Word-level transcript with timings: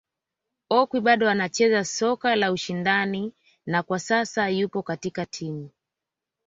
Okwi 0.79 0.97
bado 1.07 1.25
anacheza 1.33 1.81
soka 1.97 2.29
la 2.35 2.51
ushindani 2.51 3.33
na 3.65 3.83
kwa 3.83 3.99
sasa 3.99 4.41
yupo 4.57 4.83
katika 4.83 5.25
timu 5.25 5.69